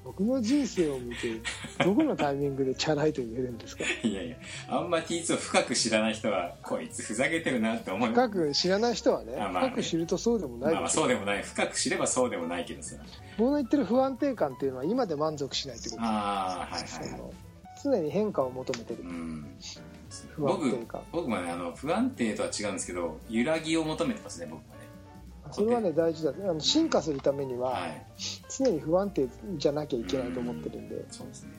[0.04, 1.40] 僕の人生を見て
[1.86, 3.84] どこのタイミングでチャラいと言えるんですか？
[4.04, 4.36] いやいや。
[4.68, 9.70] あんま T2 を深く知らない人はこいつふざけてるなって思います深く知らない人はねあまあね。
[9.70, 11.44] 深く知るとそうでもないまあまあそうでもない。
[11.44, 12.96] 深く知ればそうでもないけどさ。
[13.38, 17.10] 僕の言ってる不安定感っていうのは今で満足しないってことああはいそはい。
[17.12, 17.34] はいの
[17.84, 19.04] 常に変化を求めてる。
[19.04, 19.46] うん。
[20.36, 24.82] 不安僕定感僕もねあの不安定とは違うんですけど揺らぎを求めてますね僕もね。
[25.52, 26.32] それはね大事だ。
[26.32, 28.06] あの進化するためにははい。
[28.50, 31.06] 常に不安定じゃなきゃいけないと思ってるんで。
[31.10, 31.50] そうですね。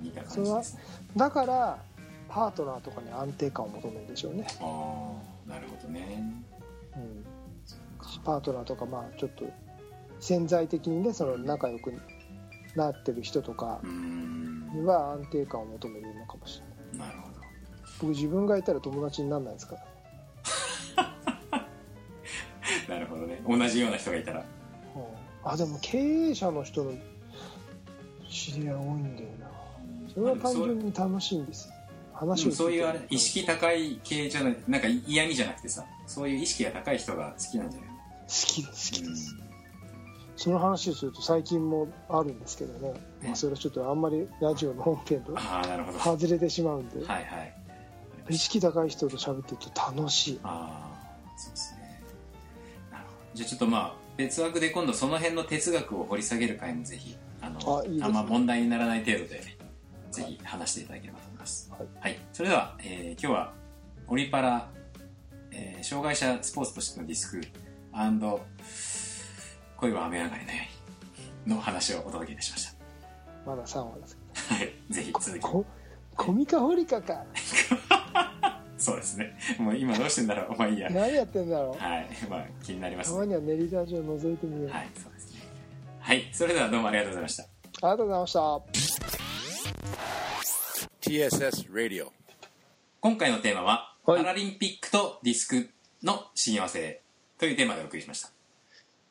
[0.00, 0.80] 似た感じですね。
[1.16, 1.78] だから
[2.28, 4.64] パートナーとかに安定感を求めるんでしょうね、あ
[5.46, 6.24] あなるほどね。
[6.96, 7.24] うん、
[8.24, 9.44] パートナーとかまあちょっと
[10.18, 11.92] 潜在的にねその仲良く
[12.76, 16.60] なってる人とかには安定感を求めるのかもし
[16.92, 17.08] れない。
[17.08, 17.34] なるほど。
[18.00, 21.64] 僕自分がいたら友達にならないですから。
[22.94, 23.42] なるほどね。
[23.48, 24.40] 同じような人がいたら。
[24.40, 24.44] うん。
[25.50, 26.92] あでも経営者の人の
[28.28, 29.50] 知り合い多いんだよな。
[30.12, 31.74] それは単純に楽しいんですよ。
[32.14, 37.96] 話をそういうあれ意識高い系じゃないなんか嫌味じゃなくてさそういう意識が高い人が好きなんじゃない好
[38.28, 39.36] きです好きです、
[40.36, 45.36] その話をすると最近もあるんですけどね、まあ、それはちょっとあんまりラジオの本編と
[45.98, 47.54] 外れてしまうんで、いはい。
[48.30, 50.40] 意識高い人と喋ってると楽しい。
[50.42, 52.00] ああそうですね。
[52.90, 53.16] なるほど。
[53.34, 58.08] じゃあちょっとまあ別枠で今度その辺の哲学を掘り下げる回もぜひあのあいいね。
[58.08, 59.40] んま問題にならない程度で
[60.10, 61.70] ぜひ話していただければと思います。
[61.70, 61.80] はい。
[62.00, 63.52] はい、それでは、えー今日は
[64.08, 64.68] オリパラ、
[65.52, 67.46] えー障害者スポーツとしてのディスク
[69.84, 70.58] 恋は雨上がりのよ
[71.46, 72.74] うにの話をお届けいたしまし
[73.44, 74.16] まだ3話です。
[74.16, 74.72] けたはい。
[74.90, 77.22] ぜひ続きコミカホリカか
[78.78, 79.36] そうですね。
[79.58, 80.52] もう今どうしてんだろう。
[80.52, 80.88] お前いいや。
[80.88, 81.82] 何やってんだろう。
[81.82, 82.08] はい。
[82.30, 83.10] まあ気になります。
[83.12, 84.90] たまには練りラジオ覗いてみよう、はい。
[84.94, 85.40] そうですね。
[86.00, 86.30] はい。
[86.32, 87.42] それではどうもありがとうございました。
[87.42, 88.40] ありがとうございました。
[91.10, 92.08] TSS Radio.
[93.00, 94.22] 今回のテーマは、はい。
[94.22, 95.68] パラリンピックとディスク
[96.02, 97.02] の親和性
[97.38, 98.33] というテーマでお送りしました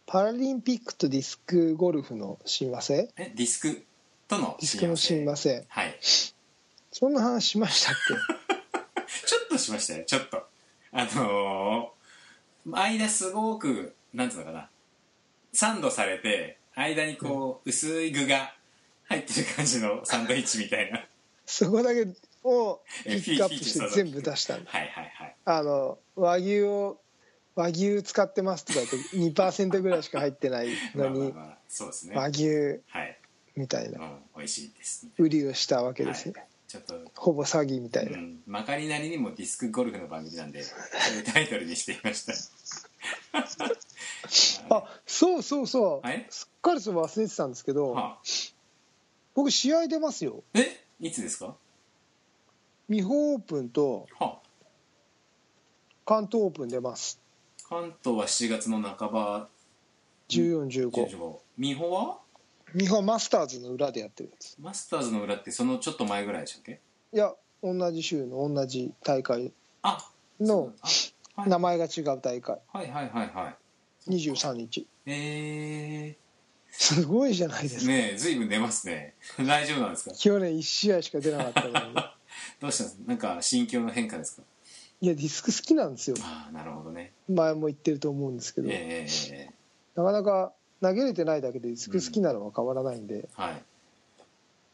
[0.06, 3.10] パラリンピックとディスクゴルフの親和性？
[3.18, 3.84] えディスク
[4.28, 5.66] とのディスクの親和性。
[5.70, 5.98] はい。
[6.92, 7.96] そんな話しましたっ
[9.26, 10.04] ちょっとしましたよ。
[10.06, 10.46] ちょっと。
[10.92, 12.04] あのー
[12.66, 14.70] 間すごくなんつうのかな。
[15.52, 18.56] サンドされて間にこう、薄い具が
[19.06, 21.00] 入ってる感じのサンドイッチみたいな。
[21.00, 21.08] け
[21.46, 22.08] そこだけ
[22.44, 24.72] を ピえックアップして全部出したんだ。
[24.72, 25.36] はいはいはい。
[25.46, 27.02] あの和牛を
[27.56, 32.16] 和牛使ってますとか言って2%ぐらいしか入ってないまあのにまあまあそうですね。
[32.16, 32.48] 和牛
[32.88, 33.20] はい、
[33.56, 35.08] みたいうなん、美味しいです。
[35.18, 36.47] 売りをしたわけですね、はい。
[36.68, 36.95] ちょっと。
[37.16, 40.76] ほぼ詐欺みたいうな、ん、まかりなりにもディスクゴルフの番組なんでそ
[41.14, 42.34] ういうタイトルにしてみました。
[44.76, 46.26] あそうそうそう、はい。
[46.30, 48.20] すっかり忘れてたんですけど、はあ、
[49.36, 50.43] 僕試合出ますよ。
[50.54, 50.84] え？
[50.99, 51.56] いつですか？
[52.89, 54.39] 美穂オープンとは
[56.06, 57.20] 関東オープン出ます。
[57.22, 57.22] あ、
[57.74, 59.47] 関東は7月の半ば。
[60.30, 62.17] 1415 15美穂は？
[62.76, 66.80] 美穂マスターズの裏でやってるんですマスターズの裏ってそのちょっと前ぐらいでしたっけ？
[67.13, 69.51] いや同じ週の同じ大会。
[69.82, 69.97] あ
[70.39, 70.71] の
[71.47, 72.57] 名前が違う大会。
[72.71, 73.53] はいはいはいは
[74.07, 74.11] い。
[74.11, 74.88] 23日。
[75.05, 76.15] え
[76.71, 77.91] すごいじゃないでー、すか。
[77.91, 79.15] ねえ随分出ますね。
[79.45, 80.15] 大丈夫なんですか？
[80.15, 81.95] 去年1試合しか出なかったのに。
[82.59, 82.97] どうしたんです？
[82.97, 84.43] かなんか心境の変化ですか？
[85.04, 86.16] いやディスク好きなんですよ。
[86.54, 87.12] なるほどね。
[87.28, 89.54] 前も言ってると思うんですけど、ええええ。
[89.95, 93.62] なかなか投げれてないだけで好きなのは変わらないんで、はい。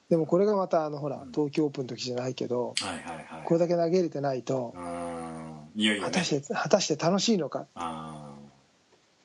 [0.08, 3.44] でもこれがまたあのほら東京オープンの時じゃないけどはいはいはい。
[3.44, 5.70] これだけ投げれてないとうーん。
[5.76, 7.66] いよいよね果たして果たして楽しいのか。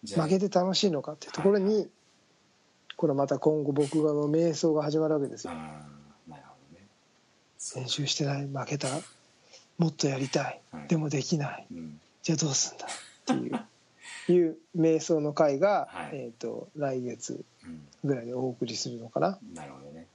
[0.07, 1.87] 負けて楽しいのかっていうところに
[2.97, 5.53] これまた今後僕がの瞑想が始まるわけですよ。
[5.53, 6.87] なるほどね。
[7.77, 8.89] 練習してない負けた
[9.79, 10.61] もっとやりたい。
[10.73, 10.89] はい。
[10.89, 11.67] でもできない。
[11.73, 12.01] うん。
[12.23, 12.87] じゃあどうすんだ？
[12.89, 12.91] っ
[13.27, 16.11] ていういう瞑想の会が、はい。
[16.15, 17.87] えー、と来月うん。
[18.05, 19.39] ぐらいにお送りするのかな？
[19.55, 20.07] なるほどね。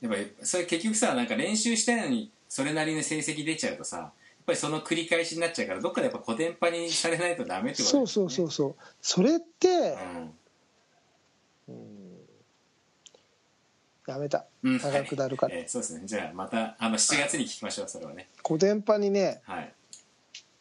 [0.00, 4.10] やっぱりそれ結局さなんか練習したいのにそれなりの成績出ちゃうとさやっ
[4.46, 8.74] ぱりその繰り返しになっちゃうからどっかでやっぱ古典派にされないとダメってことそうそうそうそう。
[9.02, 10.34] それって、うん
[11.68, 11.92] うん
[14.06, 14.44] やめた。
[14.62, 14.78] うん。
[14.78, 16.02] 長くなるから、 えーそうですね。
[16.04, 18.28] じゃあまたあの7月に聞きましょうそれはね。
[18.46, 19.72] 古典派にねはい。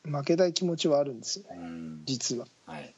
[0.03, 1.57] 負けたい気持ちはあるんですよね。
[1.57, 2.01] うん。
[2.05, 2.47] 実は。
[2.65, 2.93] はい。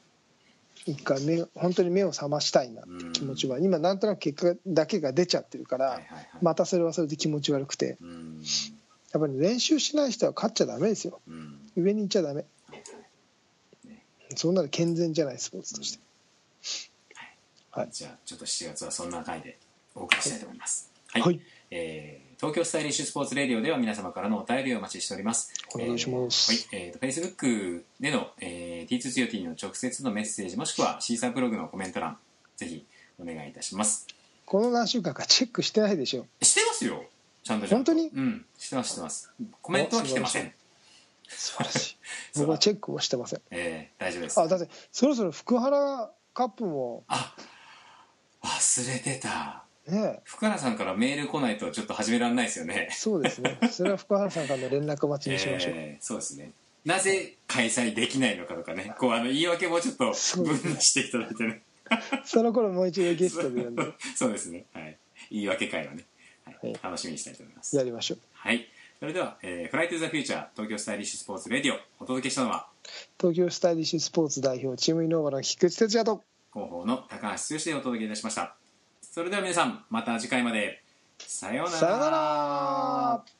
[0.86, 3.58] 一回目本当に目を覚ましたいなって気持ちは。
[3.58, 6.28] 今なんとなく結果だけが出ちゃってるから、はいはいはい。
[6.40, 7.98] またそれはそれで気持ち悪くて。
[8.00, 8.42] うん。
[9.12, 11.20] やっぱり練習しない人は勝っちゃダメですよ。
[11.28, 11.70] うん。
[11.76, 12.44] 上に行っちゃダメ。
[13.84, 14.04] ね。
[14.36, 16.00] そんなの健全じゃないスポーツとして、
[17.70, 17.88] はい。
[17.90, 19.58] じゃあちょっと7月はそんな回で
[19.98, 20.90] お送りしたいと思います。
[21.12, 21.40] はい、はい。
[21.70, 25.52] えー東京スタイリッシュスポーツレディオでは皆様からのお便りをお待ちしております。
[25.74, 26.84] お願いしますえーはい。
[26.84, 26.98] えーと
[27.34, 32.16] Facebook での、えー、T2COT の直接のメッセージもしくはシーサーブログのコメント欄
[32.56, 32.86] ぜひ
[33.20, 34.06] お願いいたします。
[34.46, 36.26] この何週間かチェックしてないでしょ。
[36.40, 37.04] してますよ。
[37.42, 37.90] ちゃんとちゃんと。
[37.92, 38.06] 本当に？
[38.14, 38.46] うん。
[38.56, 39.32] してますしてます。
[39.60, 40.52] コメントは来てません。
[41.26, 41.96] 素晴らしい。
[42.38, 43.40] 僕はチェックもしてません。
[43.50, 44.40] えー大丈夫です。
[44.40, 47.02] あだってそろそろ福原カップも。
[47.08, 47.34] あ
[48.42, 52.88] 忘れてたね福原さんからメール来ないとちょっと始められないですよね。
[52.92, 53.58] そうですね。
[53.70, 56.52] それは福原さんからの連絡待ちにしましょう、 えーそうですね。
[56.84, 58.94] なぜ開催できないのかとかね。
[58.98, 61.62] こうあの言い訳もちょっと分離していただいてね。
[62.24, 63.82] その頃もう一度ゲストで呼んで。
[64.14, 64.64] そうですね。
[64.72, 64.96] はい。
[65.30, 66.04] 言い訳会はね、
[66.44, 66.56] はい。
[66.62, 66.80] はい。
[66.82, 67.76] 楽しみにしたいと思います。
[67.76, 68.18] やりましょう。
[68.34, 68.68] はい。
[69.00, 72.66] それでは、えーフライトゥザフューチャー東京スタイリッシュスポーツレディオお届けしたのは？
[73.20, 76.22] 東京スタイリッシュスポーツ代表チームイノーバの菊池哲也と。
[76.52, 78.56] 広報の高橋剛でお届けいたしました
[79.18, 80.80] それでは皆さんまた次回まで。
[81.18, 81.76] さようなら。
[81.76, 83.37] さよなら。